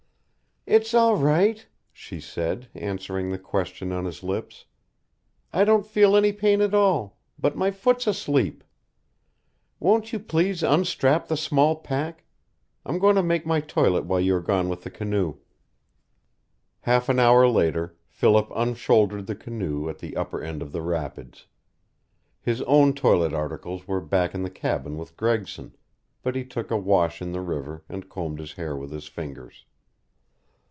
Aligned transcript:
"It's 0.67 0.93
all 0.93 1.15
right," 1.17 1.65
she 1.91 2.21
said, 2.21 2.67
answering 2.75 3.31
the 3.31 3.39
question 3.39 3.91
on 3.91 4.05
his 4.05 4.21
lips. 4.21 4.65
"I 5.51 5.65
don't 5.65 5.87
feel 5.87 6.15
any 6.15 6.31
pain 6.31 6.61
at 6.61 6.75
all, 6.75 7.17
but 7.39 7.57
my 7.57 7.71
foot's 7.71 8.05
asleep. 8.05 8.63
Won't 9.79 10.13
you 10.13 10.19
please 10.19 10.61
unstrap 10.61 11.27
the 11.27 11.35
small 11.35 11.75
pack? 11.77 12.23
I'm 12.85 12.99
going 12.99 13.15
to 13.15 13.23
make 13.23 13.43
my 13.45 13.59
toilet 13.59 14.05
while 14.05 14.19
you 14.21 14.35
are 14.35 14.39
gone 14.41 14.69
with 14.69 14.83
the 14.83 14.91
canoe." 14.91 15.39
Half 16.81 17.09
an 17.09 17.19
hour 17.19 17.47
later 17.47 17.97
Philip 18.07 18.47
unshouldered 18.55 19.25
the 19.25 19.35
canoe 19.35 19.89
at 19.89 19.97
the 19.97 20.15
upper 20.15 20.41
end 20.43 20.61
of 20.61 20.71
the 20.73 20.83
rapids. 20.83 21.47
His 22.39 22.61
own 22.61 22.93
toilet 22.93 23.33
articles 23.33 23.87
were 23.87 23.99
back 23.99 24.35
in 24.35 24.43
the 24.43 24.51
cabin 24.51 24.95
with 24.99 25.17
Gregson, 25.17 25.75
but 26.21 26.35
he 26.35 26.45
took 26.45 26.69
a 26.69 26.77
wash 26.77 27.19
in 27.19 27.31
the 27.31 27.41
river 27.41 27.83
and 27.89 28.07
combed 28.07 28.37
his 28.39 28.53
hair 28.53 28.77
with 28.77 28.91
his 28.91 29.07
fingers. 29.07 29.65